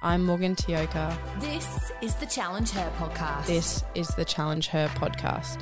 I'm 0.00 0.24
Morgan 0.24 0.54
Tioka. 0.54 1.18
This 1.40 1.90
is 2.00 2.14
the 2.14 2.26
Challenge 2.26 2.70
Her 2.70 2.88
podcast. 2.98 3.46
This 3.46 3.82
is 3.96 4.06
the 4.10 4.24
Challenge 4.24 4.68
Her 4.68 4.86
podcast. 4.94 5.60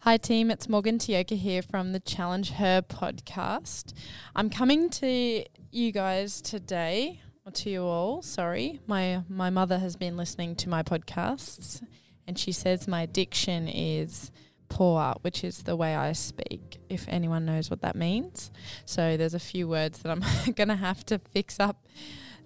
Hi, 0.00 0.16
team. 0.16 0.50
It's 0.50 0.68
Morgan 0.68 0.98
Tioka 0.98 1.36
here 1.36 1.62
from 1.62 1.92
the 1.92 2.00
Challenge 2.00 2.50
Her 2.50 2.82
podcast. 2.82 3.92
I'm 4.34 4.50
coming 4.50 4.90
to 4.90 5.44
you 5.70 5.92
guys 5.92 6.40
today, 6.42 7.20
or 7.46 7.52
to 7.52 7.70
you 7.70 7.84
all. 7.84 8.22
Sorry, 8.22 8.80
my 8.88 9.22
my 9.28 9.50
mother 9.50 9.78
has 9.78 9.94
been 9.94 10.16
listening 10.16 10.56
to 10.56 10.68
my 10.68 10.82
podcasts, 10.82 11.80
and 12.26 12.36
she 12.36 12.50
says 12.50 12.88
my 12.88 13.02
addiction 13.02 13.68
is 13.68 14.32
poor, 14.68 15.14
which 15.22 15.44
is 15.44 15.62
the 15.62 15.76
way 15.76 15.94
I 15.94 16.12
speak. 16.12 16.78
If 16.88 17.06
anyone 17.08 17.44
knows 17.44 17.70
what 17.70 17.80
that 17.82 17.96
means, 17.96 18.50
so 18.84 19.16
there's 19.16 19.34
a 19.34 19.40
few 19.40 19.68
words 19.68 20.00
that 20.00 20.10
I'm 20.10 20.52
gonna 20.54 20.76
have 20.76 21.04
to 21.06 21.18
fix 21.18 21.60
up 21.60 21.86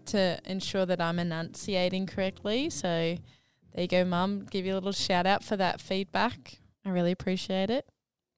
to 0.06 0.40
ensure 0.44 0.86
that 0.86 1.00
I'm 1.00 1.18
enunciating 1.18 2.06
correctly. 2.06 2.70
So 2.70 3.16
there 3.74 3.82
you 3.82 3.88
go, 3.88 4.04
Mum. 4.04 4.46
Give 4.50 4.66
you 4.66 4.72
a 4.72 4.76
little 4.76 4.92
shout 4.92 5.26
out 5.26 5.44
for 5.44 5.56
that 5.56 5.80
feedback. 5.80 6.58
I 6.84 6.90
really 6.90 7.12
appreciate 7.12 7.70
it. 7.70 7.86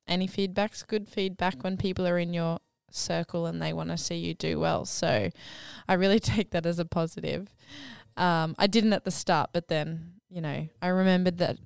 Any 0.06 0.26
feedback's 0.26 0.82
good 0.82 1.08
feedback 1.08 1.62
when 1.62 1.76
people 1.76 2.06
are 2.06 2.18
in 2.18 2.34
your 2.34 2.58
circle 2.90 3.46
and 3.46 3.62
they 3.62 3.72
want 3.72 3.90
to 3.90 3.96
see 3.96 4.16
you 4.16 4.34
do 4.34 4.58
well. 4.58 4.84
So 4.84 5.30
I 5.88 5.94
really 5.94 6.20
take 6.20 6.50
that 6.50 6.66
as 6.66 6.78
a 6.78 6.84
positive. 6.84 7.54
Um, 8.16 8.54
I 8.58 8.66
didn't 8.66 8.92
at 8.92 9.04
the 9.04 9.10
start, 9.10 9.50
but 9.52 9.68
then, 9.68 10.14
you 10.28 10.40
know, 10.40 10.68
I 10.82 10.88
remembered 10.88 11.38
that 11.38 11.58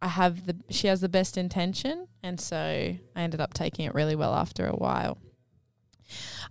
I 0.00 0.08
have 0.08 0.46
the 0.46 0.56
she 0.70 0.86
has 0.86 1.00
the 1.00 1.08
best 1.08 1.36
intention 1.36 2.06
and 2.22 2.40
so 2.40 2.56
I 2.56 3.00
ended 3.16 3.40
up 3.40 3.54
taking 3.54 3.86
it 3.86 3.94
really 3.94 4.14
well 4.14 4.34
after 4.34 4.66
a 4.66 4.76
while. 4.76 5.18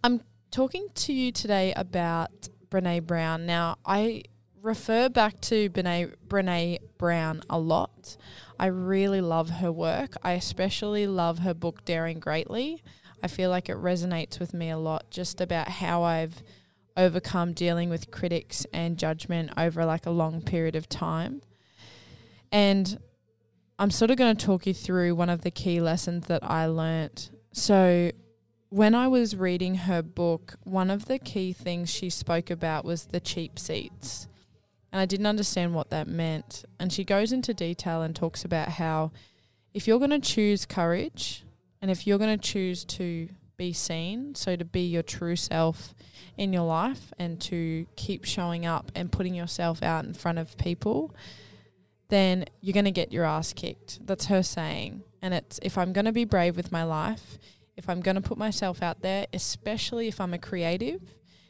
I'm 0.03 0.21
talking 0.51 0.87
to 0.93 1.13
you 1.13 1.31
today 1.31 1.73
about 1.75 2.49
Brene 2.69 3.05
Brown. 3.05 3.45
Now, 3.45 3.77
I 3.85 4.23
refer 4.61 5.09
back 5.09 5.39
to 5.41 5.69
Brene, 5.69 6.13
Brene 6.27 6.79
Brown 6.97 7.41
a 7.49 7.59
lot. 7.59 8.17
I 8.59 8.67
really 8.67 9.21
love 9.21 9.49
her 9.49 9.71
work. 9.71 10.15
I 10.23 10.33
especially 10.33 11.07
love 11.07 11.39
her 11.39 11.53
book 11.53 11.85
Daring 11.85 12.19
Greatly. 12.19 12.83
I 13.23 13.27
feel 13.27 13.49
like 13.49 13.69
it 13.69 13.77
resonates 13.77 14.39
with 14.39 14.53
me 14.53 14.69
a 14.69 14.77
lot 14.77 15.09
just 15.09 15.41
about 15.41 15.67
how 15.67 16.03
I've 16.03 16.43
overcome 16.95 17.53
dealing 17.53 17.89
with 17.89 18.11
critics 18.11 18.65
and 18.73 18.97
judgment 18.97 19.51
over 19.57 19.85
like 19.85 20.05
a 20.05 20.11
long 20.11 20.41
period 20.41 20.75
of 20.75 20.89
time. 20.89 21.41
And 22.51 22.99
I'm 23.79 23.91
sort 23.91 24.11
of 24.11 24.17
going 24.17 24.35
to 24.35 24.45
talk 24.45 24.65
you 24.65 24.73
through 24.73 25.15
one 25.15 25.29
of 25.29 25.41
the 25.41 25.51
key 25.51 25.79
lessons 25.79 26.27
that 26.27 26.43
I 26.43 26.65
learnt. 26.65 27.29
So, 27.51 28.11
when 28.69 28.95
I 28.95 29.07
was 29.07 29.35
reading 29.35 29.75
her 29.75 30.01
book, 30.01 30.55
one 30.63 30.89
of 30.89 31.05
the 31.05 31.19
key 31.19 31.53
things 31.53 31.89
she 31.89 32.09
spoke 32.09 32.49
about 32.49 32.83
was 32.83 33.05
the 33.05 33.19
cheap 33.21 33.57
seats 33.57 34.27
and 34.91 35.01
I 35.01 35.05
didn't 35.05 35.25
understand 35.25 35.73
what 35.73 35.89
that 35.89 36.07
meant. 36.07 36.65
And 36.79 36.91
she 36.91 37.03
goes 37.03 37.31
into 37.31 37.53
detail 37.53 38.01
and 38.01 38.15
talks 38.15 38.45
about 38.45 38.69
how 38.69 39.11
if 39.73 39.87
you're 39.87 39.99
going 39.99 40.09
to 40.09 40.19
choose 40.19 40.65
courage 40.65 41.43
and 41.81 41.91
if 41.91 42.07
you're 42.07 42.17
going 42.17 42.37
to 42.37 42.43
choose 42.43 42.85
to 42.85 43.29
be 43.57 43.73
seen, 43.73 44.35
so 44.35 44.55
to 44.55 44.65
be 44.65 44.81
your 44.81 45.03
true 45.03 45.35
self 45.35 45.93
in 46.37 46.53
your 46.53 46.63
life 46.63 47.13
and 47.19 47.39
to 47.41 47.85
keep 47.95 48.23
showing 48.25 48.65
up 48.65 48.91
and 48.95 49.11
putting 49.11 49.35
yourself 49.35 49.83
out 49.83 50.05
in 50.05 50.13
front 50.13 50.39
of 50.39 50.57
people, 50.57 51.13
then 52.09 52.45
you're 52.61 52.73
going 52.73 52.85
to 52.85 52.91
get 52.91 53.11
your 53.11 53.25
ass 53.25 53.53
kicked. 53.53 54.05
That's 54.05 54.25
her 54.27 54.43
saying. 54.43 55.03
And 55.21 55.33
it's 55.33 55.59
if 55.61 55.77
I'm 55.77 55.93
going 55.93 56.05
to 56.05 56.11
be 56.11 56.25
brave 56.25 56.55
with 56.55 56.71
my 56.71 56.83
life, 56.83 57.37
if 57.75 57.89
I'm 57.89 58.01
going 58.01 58.15
to 58.15 58.21
put 58.21 58.37
myself 58.37 58.81
out 58.81 59.01
there, 59.01 59.27
especially 59.33 60.07
if 60.07 60.19
I'm 60.21 60.33
a 60.33 60.39
creative, 60.39 61.01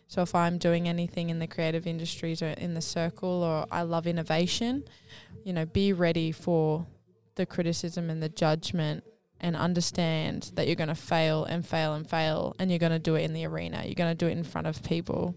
so 0.08 0.22
if 0.22 0.34
I'm 0.34 0.58
doing 0.58 0.88
anything 0.88 1.30
in 1.30 1.40
the 1.40 1.48
creative 1.48 1.86
industries 1.86 2.42
or 2.42 2.48
in 2.48 2.74
the 2.74 2.82
circle 2.82 3.44
or 3.44 3.66
I 3.72 3.82
love 3.82 4.08
innovation, 4.08 4.86
you 5.44 5.54
know, 5.54 5.66
be 5.66 5.94
ready 5.94 6.32
for 6.32 6.88
the 7.36 7.46
criticism 7.46 8.10
and 8.10 8.24
the 8.24 8.30
judgment 8.30 9.04
and 9.40 9.56
understand 9.56 10.52
that 10.56 10.66
you're 10.66 10.76
going 10.76 10.88
to 10.88 10.96
fail 10.96 11.44
and 11.44 11.66
fail 11.66 11.94
and 11.94 12.10
fail 12.10 12.56
and 12.58 12.72
you're 12.72 12.80
going 12.80 12.92
to 12.92 13.00
do 13.00 13.16
it 13.16 13.24
in 13.24 13.34
the 13.34 13.46
arena. 13.46 13.84
You're 13.86 13.96
going 13.96 14.12
to 14.12 14.16
do 14.16 14.28
it 14.28 14.32
in 14.32 14.44
front 14.44 14.66
of 14.66 14.82
people. 14.82 15.36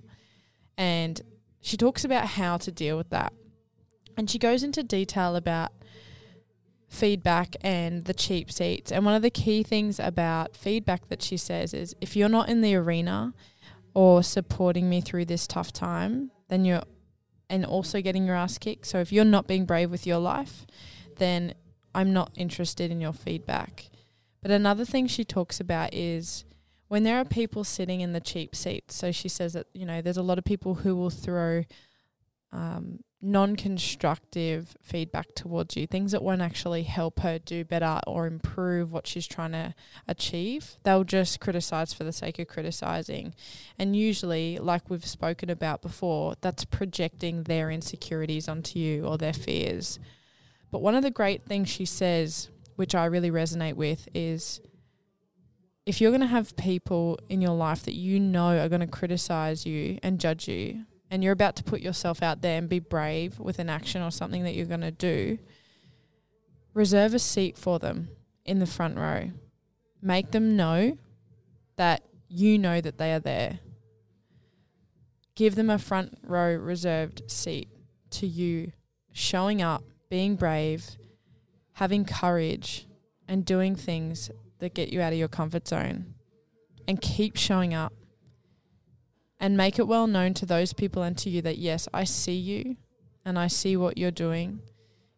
And 0.78 1.20
she 1.60 1.76
talks 1.76 2.04
about 2.04 2.26
how 2.26 2.56
to 2.58 2.72
deal 2.72 2.96
with 2.96 3.10
that. 3.10 3.32
And 4.16 4.30
she 4.30 4.38
goes 4.38 4.62
into 4.62 4.82
detail 4.82 5.36
about 5.36 5.72
feedback 6.88 7.56
and 7.62 8.04
the 8.04 8.14
cheap 8.14 8.50
seats. 8.50 8.90
And 8.90 9.04
one 9.04 9.14
of 9.14 9.22
the 9.22 9.30
key 9.30 9.62
things 9.62 10.00
about 10.00 10.56
feedback 10.56 11.08
that 11.08 11.22
she 11.22 11.36
says 11.36 11.72
is 11.72 11.94
if 12.00 12.16
you're 12.16 12.28
not 12.28 12.48
in 12.48 12.60
the 12.60 12.74
arena, 12.74 13.32
or 13.94 14.22
supporting 14.22 14.88
me 14.88 15.00
through 15.00 15.24
this 15.24 15.46
tough 15.46 15.72
time, 15.72 16.30
then 16.48 16.64
you're 16.64 16.82
and 17.48 17.66
also 17.66 18.00
getting 18.00 18.24
your 18.24 18.36
ass 18.36 18.58
kicked. 18.58 18.86
So 18.86 18.98
if 19.00 19.12
you're 19.12 19.24
not 19.24 19.48
being 19.48 19.64
brave 19.64 19.90
with 19.90 20.06
your 20.06 20.18
life, 20.18 20.66
then 21.16 21.54
I'm 21.92 22.12
not 22.12 22.30
interested 22.36 22.92
in 22.92 23.00
your 23.00 23.12
feedback. 23.12 23.90
But 24.40 24.52
another 24.52 24.84
thing 24.84 25.08
she 25.08 25.24
talks 25.24 25.58
about 25.58 25.92
is 25.92 26.44
when 26.86 27.02
there 27.02 27.18
are 27.18 27.24
people 27.24 27.64
sitting 27.64 28.02
in 28.02 28.12
the 28.12 28.20
cheap 28.20 28.54
seats. 28.54 28.94
So 28.94 29.10
she 29.10 29.28
says 29.28 29.54
that, 29.54 29.66
you 29.74 29.84
know, 29.84 30.00
there's 30.00 30.16
a 30.16 30.22
lot 30.22 30.38
of 30.38 30.44
people 30.44 30.76
who 30.76 30.94
will 30.94 31.10
throw 31.10 31.64
um, 32.52 33.00
non 33.22 33.54
constructive 33.56 34.76
feedback 34.82 35.34
towards 35.34 35.76
you, 35.76 35.86
things 35.86 36.12
that 36.12 36.22
won't 36.22 36.40
actually 36.40 36.84
help 36.84 37.20
her 37.20 37.38
do 37.38 37.64
better 37.64 38.00
or 38.06 38.26
improve 38.26 38.92
what 38.92 39.06
she's 39.06 39.26
trying 39.26 39.52
to 39.52 39.74
achieve. 40.08 40.76
They'll 40.82 41.04
just 41.04 41.40
criticize 41.40 41.92
for 41.92 42.04
the 42.04 42.12
sake 42.12 42.38
of 42.38 42.48
criticizing. 42.48 43.34
And 43.78 43.94
usually, 43.94 44.58
like 44.58 44.88
we've 44.88 45.04
spoken 45.04 45.50
about 45.50 45.82
before, 45.82 46.34
that's 46.40 46.64
projecting 46.64 47.44
their 47.44 47.70
insecurities 47.70 48.48
onto 48.48 48.78
you 48.78 49.04
or 49.04 49.18
their 49.18 49.34
fears. 49.34 49.98
But 50.70 50.82
one 50.82 50.94
of 50.94 51.02
the 51.02 51.10
great 51.10 51.44
things 51.44 51.68
she 51.68 51.84
says, 51.84 52.48
which 52.76 52.94
I 52.94 53.04
really 53.06 53.30
resonate 53.30 53.74
with, 53.74 54.08
is 54.14 54.60
if 55.84 56.00
you're 56.00 56.10
going 56.10 56.20
to 56.20 56.26
have 56.26 56.56
people 56.56 57.18
in 57.28 57.40
your 57.40 57.54
life 57.54 57.82
that 57.82 57.94
you 57.94 58.20
know 58.20 58.56
are 58.58 58.68
going 58.68 58.80
to 58.80 58.86
criticize 58.86 59.66
you 59.66 59.98
and 60.02 60.20
judge 60.20 60.46
you, 60.46 60.84
and 61.10 61.24
you're 61.24 61.32
about 61.32 61.56
to 61.56 61.64
put 61.64 61.80
yourself 61.80 62.22
out 62.22 62.40
there 62.40 62.56
and 62.56 62.68
be 62.68 62.78
brave 62.78 63.38
with 63.40 63.58
an 63.58 63.68
action 63.68 64.00
or 64.00 64.12
something 64.12 64.44
that 64.44 64.54
you're 64.54 64.66
going 64.66 64.80
to 64.80 64.92
do, 64.92 65.38
reserve 66.72 67.12
a 67.14 67.18
seat 67.18 67.58
for 67.58 67.80
them 67.80 68.08
in 68.44 68.60
the 68.60 68.66
front 68.66 68.96
row. 68.96 69.32
Make 70.00 70.30
them 70.30 70.56
know 70.56 70.96
that 71.76 72.04
you 72.28 72.58
know 72.58 72.80
that 72.80 72.98
they 72.98 73.12
are 73.12 73.18
there. 73.18 73.58
Give 75.34 75.56
them 75.56 75.68
a 75.68 75.78
front 75.78 76.16
row 76.22 76.54
reserved 76.54 77.22
seat 77.26 77.68
to 78.10 78.26
you, 78.26 78.72
showing 79.12 79.60
up, 79.60 79.82
being 80.08 80.36
brave, 80.36 80.96
having 81.74 82.04
courage, 82.04 82.86
and 83.26 83.44
doing 83.44 83.74
things 83.74 84.30
that 84.58 84.74
get 84.74 84.92
you 84.92 85.00
out 85.00 85.12
of 85.12 85.18
your 85.18 85.28
comfort 85.28 85.66
zone. 85.66 86.14
And 86.86 87.00
keep 87.00 87.36
showing 87.36 87.74
up 87.74 87.92
and 89.40 89.56
make 89.56 89.78
it 89.78 89.88
well 89.88 90.06
known 90.06 90.34
to 90.34 90.46
those 90.46 90.72
people 90.72 91.02
and 91.02 91.18
to 91.18 91.30
you 91.30 91.42
that 91.42 91.58
yes, 91.58 91.88
I 91.92 92.04
see 92.04 92.36
you 92.36 92.76
and 93.24 93.38
I 93.38 93.48
see 93.48 93.76
what 93.76 93.98
you're 93.98 94.10
doing 94.10 94.60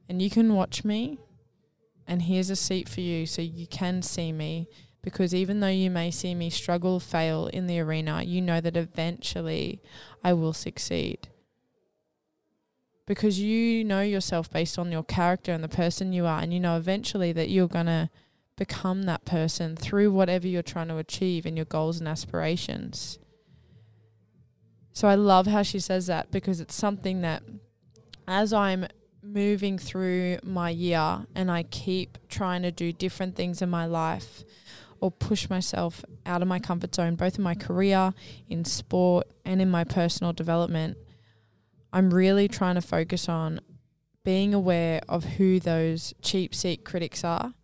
and 0.09 0.23
you 0.23 0.31
can 0.31 0.55
watch 0.55 0.85
me 0.85 1.19
and 2.07 2.23
here's 2.23 2.51
a 2.51 2.57
seat 2.57 2.89
for 2.89 3.01
you 3.01 3.27
so 3.27 3.43
you 3.43 3.67
can 3.67 4.03
see 4.03 4.33
me 4.33 4.69
because 5.03 5.35
even 5.35 5.61
though 5.61 5.67
you 5.67 5.91
may 5.91 6.11
see 6.11 6.35
me 6.35 6.49
struggle, 6.49 7.01
fail 7.01 7.49
in 7.49 7.67
the 7.67 7.81
arena, 7.81 8.23
you 8.23 8.41
know 8.41 8.61
that 8.61 8.77
eventually 8.77 9.83
I 10.23 10.33
will 10.33 10.53
succeed. 10.53 11.29
Because 13.05 13.41
you 13.41 13.83
know 13.83 14.01
yourself 14.01 14.49
based 14.49 14.79
on 14.79 14.93
your 14.93 15.03
character 15.03 15.53
and 15.53 15.63
the 15.63 15.69
person 15.69 16.13
you 16.13 16.25
are, 16.25 16.41
and 16.41 16.55
you 16.55 16.61
know 16.61 16.77
eventually 16.77 17.33
that 17.33 17.51
you're 17.51 17.67
going 17.67 17.87
to 17.87 18.11
become 18.57 19.03
that 19.05 19.25
person 19.25 19.75
through 19.75 20.13
whatever 20.13 20.47
you're 20.47 20.63
trying 20.63 20.89
to 20.89 20.99
achieve 20.99 21.47
in 21.47 21.57
your 21.57 21.67
goals 21.67 21.99
and 21.99 22.09
aspirations. 22.09 23.19
So 24.93 25.09
I 25.09 25.15
love 25.15 25.47
how 25.47 25.63
she 25.63 25.81
says 25.81 26.07
that 26.07 26.31
because 26.31 26.61
it's 26.61 26.75
something 26.75 27.23
that 27.23 27.43
as 28.29 28.53
I'm 28.53 28.87
moving 29.23 29.79
through 29.79 30.39
my 30.43 30.71
year 30.71 31.27
and 31.35 31.51
I 31.51 31.63
keep 31.63 32.19
trying 32.29 32.63
to 32.63 32.71
do 32.71 32.93
different 32.93 33.37
things 33.37 33.63
in 33.63 33.71
my 33.71 33.87
life 33.87 34.45
or 35.01 35.11
push 35.11 35.49
myself 35.49 36.05
out 36.27 36.43
of 36.43 36.49
my 36.49 36.59
comfort 36.59 36.95
zone, 36.95 37.17
both 37.17 37.37
in 37.37 37.43
my 37.43 37.55
career, 37.55 38.15
in 38.49 38.65
sport, 38.65 39.27
and 39.45 39.61
in 39.61 39.71
my 39.71 39.85
personal 39.85 40.33
development, 40.33 40.97
I'm 41.93 42.13
really 42.13 42.49
trying 42.49 42.77
to 42.77 42.81
focus 42.81 43.29
on 43.29 43.61
being 44.25 44.55
aware 44.55 45.01
of 45.09 45.25
who 45.25 45.59
those 45.59 46.15
cheap 46.23 46.55
seat 46.55 46.85
critics 46.85 47.25
are. 47.25 47.55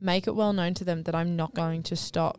Make 0.00 0.26
it 0.26 0.36
well 0.36 0.52
known 0.52 0.74
to 0.74 0.84
them 0.84 1.04
that 1.04 1.14
I'm 1.14 1.36
not 1.36 1.54
going 1.54 1.82
to 1.84 1.96
stop 1.96 2.38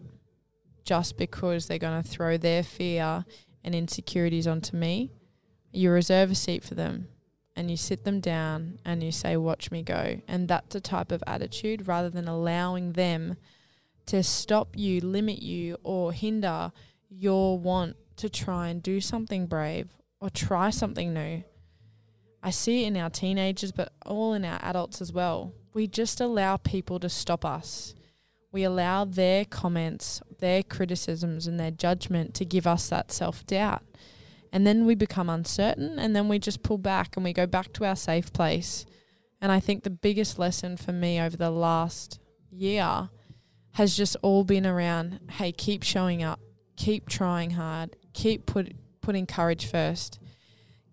just 0.83 1.18
because 1.18 1.68
they're 1.68 1.80
going 1.80 2.01
to 2.01 2.07
throw 2.07 2.38
their 2.38 2.63
fear 2.63 3.25
and 3.68 3.75
insecurities 3.75 4.48
onto 4.48 4.78
me, 4.78 5.12
you 5.74 5.92
reserve 5.92 6.31
a 6.31 6.36
seat 6.36 6.64
for 6.64 6.74
them 6.74 7.10
and 7.54 7.69
you 7.69 7.75
sit 7.75 8.06
them 8.06 8.22
down 8.22 8.80
and 8.86 9.04
you 9.04 9.12
say, 9.12 9.36
Watch 9.36 9.72
me 9.72 9.84
go. 9.84 10.22
And 10.25 10.48
that's 10.48 10.74
a 10.74 10.80
type 10.80 11.12
of 11.12 11.22
attitude 11.28 11.86
rather 11.86 12.10
than 12.10 12.30
allowing 12.30 12.94
them 12.94 13.36
to 14.06 14.24
stop 14.24 14.78
you, 14.78 15.02
limit 15.02 15.42
you, 15.42 15.75
or 15.84 16.14
hinder 16.14 16.72
your 17.10 17.60
want 17.60 17.98
to 18.16 18.30
try 18.30 18.69
and 18.69 18.81
do 18.81 19.02
something 19.02 19.48
brave 19.48 19.90
or 20.22 20.30
try 20.30 20.69
something 20.69 21.14
new. 21.14 21.44
I 22.42 22.52
see 22.52 22.86
it 22.86 22.88
in 22.88 22.96
our 22.96 23.10
teenagers, 23.10 23.74
but 23.74 23.92
all 24.06 24.34
in 24.34 24.46
our 24.46 24.60
adults 24.64 25.02
as 25.02 25.12
well. 25.12 25.54
We 25.74 25.88
just 25.88 26.22
allow 26.22 26.56
people 26.56 27.02
to 27.02 27.10
stop 27.10 27.44
us. 27.44 27.96
We 28.57 28.63
allow 28.63 29.06
their 29.06 29.45
comments, 29.45 30.19
their 30.39 30.63
criticisms, 30.63 31.45
and 31.45 31.59
their 31.59 31.69
judgment 31.69 32.33
to 32.33 32.44
give 32.44 32.65
us 32.65 32.89
that 32.89 33.12
self 33.12 33.45
doubt. 33.45 33.83
And 34.51 34.65
then 34.65 34.88
we 34.88 34.95
become 34.95 35.30
uncertain, 35.30 36.00
and 36.00 36.15
then 36.15 36.27
we 36.27 36.39
just 36.39 36.63
pull 36.63 36.80
back 36.80 37.15
and 37.15 37.24
we 37.24 37.33
go 37.33 37.45
back 37.45 37.71
to 37.74 37.86
our 37.86 37.95
safe 37.95 38.33
place. 38.33 38.88
And 39.39 39.51
I 39.51 39.59
think 39.59 39.83
the 39.83 39.92
biggest 39.92 40.39
lesson 40.39 40.75
for 40.75 40.92
me 40.92 41.21
over 41.21 41.38
the 41.38 41.51
last 41.51 42.19
year 42.50 43.09
has 43.74 43.95
just 43.95 44.18
all 44.24 44.44
been 44.44 44.65
around 44.65 45.19
hey, 45.33 45.51
keep 45.51 45.83
showing 45.83 46.24
up, 46.24 46.39
keep 46.77 47.07
trying 47.07 47.51
hard, 47.51 47.95
keep 48.13 48.48
put, 48.48 48.74
putting 49.01 49.27
courage 49.27 49.68
first, 49.68 50.19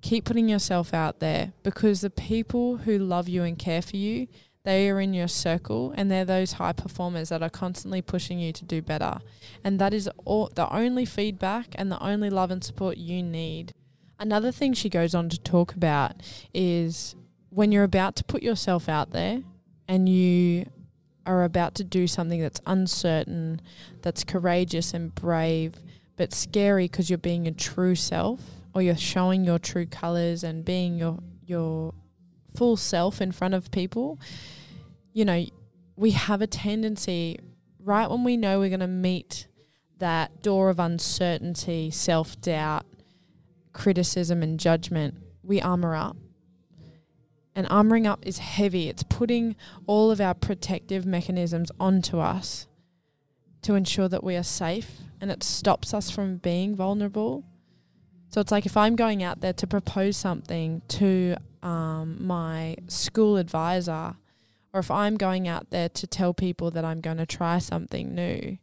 keep 0.03 0.27
putting 0.27 0.51
yourself 0.51 0.93
out 0.93 1.21
there 1.21 1.55
because 1.63 2.03
the 2.03 2.11
people 2.11 2.77
who 2.77 2.99
love 2.99 3.27
you 3.27 3.43
and 3.43 3.59
care 3.59 3.81
for 3.81 3.97
you, 3.97 4.27
they 4.65 4.89
are 4.89 4.99
in 4.99 5.13
your 5.13 5.29
circle 5.29 5.93
and 5.95 6.11
they're 6.11 6.25
those 6.25 6.53
high 6.53 6.73
performers 6.73 7.29
that 7.29 7.43
are 7.43 7.51
constantly 7.51 8.01
pushing 8.01 8.39
you 8.39 8.53
to 8.53 8.65
do 8.65 8.81
better. 8.81 9.19
And 9.63 9.79
that 9.79 9.93
is 9.93 10.09
all 10.25 10.51
the 10.55 10.73
only 10.75 11.05
feedback 11.05 11.75
and 11.77 11.93
the 11.93 12.03
only 12.03 12.31
love 12.31 12.51
and 12.51 12.65
support 12.65 12.97
you 12.97 13.23
need. 13.23 13.75
Another 14.19 14.51
thing 14.51 14.73
she 14.73 14.89
goes 14.89 15.15
on 15.15 15.29
to 15.29 15.39
talk 15.39 15.75
about 15.75 16.23
is 16.55 17.15
when 17.51 17.73
you're 17.73 17.85
about 17.85 18.17
to 18.17 18.25
put 18.25 18.43
yourself 18.43 18.89
out 18.89 19.11
there 19.11 19.43
and 19.87 20.09
you 20.09 20.71
are 21.27 21.45
about 21.45 21.75
to 21.75 21.85
do 21.85 22.07
something 22.07 22.41
that's 22.41 22.61
uncertain, 22.67 23.61
that's 24.01 24.25
courageous 24.25 24.95
and 24.95 25.15
brave, 25.15 25.75
but 26.17 26.33
scary 26.33 26.87
because 26.87 27.11
you're 27.11 27.19
being 27.19 27.45
your 27.45 27.55
true 27.55 27.95
self 27.95 28.41
or 28.75 28.81
you're 28.81 28.97
showing 28.97 29.45
your 29.45 29.59
true 29.59 29.87
colors 29.87 30.43
and 30.43 30.65
being 30.65 30.97
your 30.97 31.19
your 31.47 31.93
full 32.57 32.77
self 32.77 33.21
in 33.21 33.33
front 33.33 33.55
of 33.55 33.71
people, 33.71 34.19
you 35.13 35.25
know, 35.25 35.45
we 35.97 36.13
have 36.13 36.43
a 36.43 36.47
tendency 36.47 37.39
right 37.79 38.11
when 38.11 38.25
we 38.25 38.37
know 38.37 38.59
we're 38.59 38.69
going 38.69 38.81
to 38.81 38.87
meet 38.87 39.47
that 39.99 40.43
door 40.43 40.71
of 40.71 40.79
uncertainty, 40.81 41.91
self-doubt, 41.91 42.85
criticism 43.73 44.43
and 44.43 44.59
judgment, 44.59 45.15
we 45.43 45.61
armor 45.61 45.95
up 45.95 46.17
and 47.55 47.69
armoring 47.69 48.07
up 48.07 48.27
is 48.27 48.39
heavy. 48.39 48.89
It's 48.89 49.03
putting 49.05 49.57
all 49.87 50.11
of 50.11 50.21
our 50.21 50.35
protective 50.35 51.07
mechanisms 51.07 51.71
onto 51.79 52.19
us 52.19 52.67
to 53.63 53.75
ensure 53.75 54.09
that 54.09 54.25
we 54.25 54.37
are 54.37 54.43
safe 54.43 54.99
and 55.21 55.31
it 55.31 55.43
stops 55.43 55.95
us 55.95 56.11
from 56.11 56.39
being 56.39 56.75
vulnerable. 56.75 57.45
So 58.35 58.41
it's 58.41 58.51
like 58.51 58.67
if 58.67 58.77
I'm 58.77 58.97
going 58.97 59.23
out 59.23 59.43
there 59.43 59.53
to 59.53 59.65
propose 59.65 60.17
something 60.17 60.83
to 60.89 61.37
um, 61.63 62.17
my 62.19 62.75
school 62.89 63.37
advisor, 63.37 64.17
or 64.73 64.81
if 64.81 64.91
I'm 64.91 65.17
going 65.17 65.47
out 65.47 65.71
there 65.71 65.89
to 65.91 66.07
tell 66.09 66.35
people 66.35 66.73
that 66.73 66.85
I'm 66.85 67.01
going 67.01 67.19
to 67.19 67.27
try 67.27 67.61
something 67.61 68.13
new, 68.13 68.59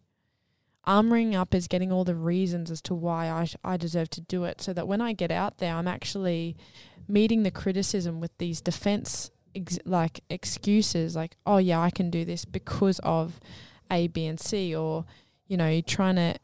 armoring 0.86 1.36
up 1.36 1.56
is 1.56 1.70
getting 1.70 1.90
all 1.90 2.04
the 2.04 2.16
reasons 2.16 2.70
as 2.70 2.82
to 2.82 2.94
why 2.94 3.32
I, 3.32 3.46
sh- 3.46 3.56
I 3.64 3.78
deserve 3.78 4.10
to 4.10 4.20
do 4.20 4.44
it 4.44 4.60
so 4.60 4.74
that 4.74 4.90
when 4.90 5.00
I 5.00 5.14
get 5.14 5.32
out 5.32 5.60
there, 5.60 5.74
I'm 5.74 5.88
actually 5.88 6.58
meeting 7.08 7.44
the 7.44 7.50
criticism 7.50 8.20
with 8.20 8.38
these 8.40 8.60
defense 8.60 9.32
ex- 9.56 9.80
like 9.86 10.20
excuses 10.30 11.16
like 11.16 11.38
oh 11.46 11.60
yeah 11.60 11.80
I 11.80 11.92
can 11.92 12.10
do 12.10 12.26
this 12.26 12.44
because 12.44 13.00
of 13.04 13.40
A 13.90 14.08
B 14.08 14.26
and 14.26 14.38
C 14.38 14.76
or 14.76 15.06
you 15.48 15.56
know 15.56 15.80
trying 15.80 16.18
to 16.18 16.36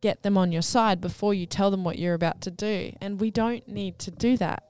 get 0.00 0.22
them 0.22 0.38
on 0.38 0.52
your 0.52 0.62
side 0.62 1.00
before 1.00 1.34
you 1.34 1.46
tell 1.46 1.70
them 1.70 1.84
what 1.84 1.98
you're 1.98 2.14
about 2.14 2.40
to 2.42 2.50
do. 2.50 2.92
And 3.00 3.20
we 3.20 3.30
don't 3.30 3.66
need 3.68 3.98
to 4.00 4.10
do 4.10 4.36
that. 4.36 4.64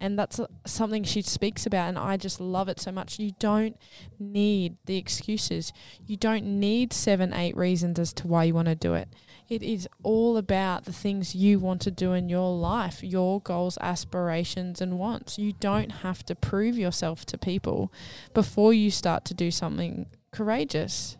And 0.00 0.18
that's 0.18 0.38
uh, 0.38 0.48
something 0.66 1.02
she 1.02 1.22
speaks 1.22 1.64
about 1.64 1.88
and 1.88 1.98
I 1.98 2.16
just 2.16 2.40
love 2.40 2.68
it 2.68 2.80
so 2.80 2.92
much. 2.92 3.18
You 3.18 3.32
don't 3.38 3.76
need 4.18 4.76
the 4.84 4.98
excuses. 4.98 5.72
You 6.06 6.16
don't 6.16 6.44
need 6.44 6.92
7 6.92 7.32
8 7.32 7.56
reasons 7.56 7.98
as 7.98 8.12
to 8.14 8.26
why 8.26 8.44
you 8.44 8.54
want 8.54 8.68
to 8.68 8.74
do 8.74 8.94
it. 8.94 9.08
It 9.48 9.62
is 9.62 9.88
all 10.02 10.36
about 10.36 10.84
the 10.84 10.92
things 10.92 11.34
you 11.34 11.58
want 11.58 11.80
to 11.82 11.90
do 11.90 12.12
in 12.12 12.28
your 12.28 12.54
life, 12.54 13.02
your 13.04 13.40
goals, 13.40 13.78
aspirations, 13.80 14.80
and 14.80 14.98
wants. 14.98 15.38
You 15.38 15.52
don't 15.52 15.90
have 15.90 16.24
to 16.26 16.34
prove 16.34 16.76
yourself 16.76 17.24
to 17.26 17.38
people 17.38 17.92
before 18.32 18.74
you 18.74 18.90
start 18.90 19.24
to 19.26 19.34
do 19.34 19.50
something 19.50 20.06
courageous. 20.32 21.16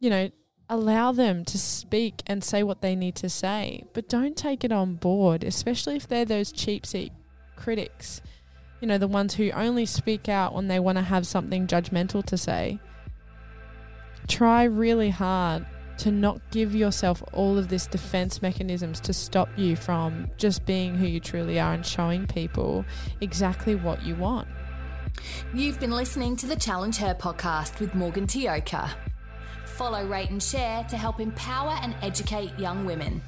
You 0.00 0.10
know, 0.10 0.30
allow 0.72 1.12
them 1.12 1.44
to 1.44 1.58
speak 1.58 2.22
and 2.26 2.42
say 2.42 2.62
what 2.62 2.80
they 2.80 2.96
need 2.96 3.14
to 3.14 3.28
say, 3.28 3.84
but 3.92 4.08
don't 4.08 4.34
take 4.34 4.64
it 4.64 4.72
on 4.72 4.94
board, 4.94 5.44
especially 5.44 5.96
if 5.96 6.08
they're 6.08 6.24
those 6.24 6.50
cheap 6.50 6.86
seat 6.86 7.12
critics. 7.56 8.22
You 8.80 8.88
know, 8.88 8.96
the 8.96 9.06
ones 9.06 9.34
who 9.34 9.50
only 9.50 9.84
speak 9.84 10.30
out 10.30 10.54
when 10.54 10.68
they 10.68 10.80
want 10.80 10.96
to 10.96 11.02
have 11.02 11.26
something 11.26 11.66
judgmental 11.66 12.24
to 12.24 12.38
say. 12.38 12.80
Try 14.28 14.64
really 14.64 15.10
hard 15.10 15.66
to 15.98 16.10
not 16.10 16.40
give 16.50 16.74
yourself 16.74 17.22
all 17.34 17.58
of 17.58 17.68
this 17.68 17.86
defense 17.86 18.40
mechanisms 18.40 18.98
to 19.00 19.12
stop 19.12 19.50
you 19.56 19.76
from 19.76 20.30
just 20.38 20.64
being 20.64 20.94
who 20.94 21.06
you 21.06 21.20
truly 21.20 21.60
are 21.60 21.74
and 21.74 21.84
showing 21.84 22.26
people 22.26 22.86
exactly 23.20 23.74
what 23.74 24.02
you 24.02 24.14
want. 24.16 24.48
You've 25.52 25.78
been 25.78 25.90
listening 25.90 26.34
to 26.36 26.46
the 26.46 26.56
Challenge 26.56 26.96
Her 26.96 27.14
podcast 27.14 27.78
with 27.78 27.94
Morgan 27.94 28.26
Tioka. 28.26 28.90
Follow, 29.72 30.04
rate, 30.06 30.30
and 30.30 30.42
share 30.42 30.84
to 30.84 30.96
help 30.96 31.18
empower 31.18 31.76
and 31.82 31.94
educate 32.02 32.56
young 32.58 32.84
women. 32.84 33.22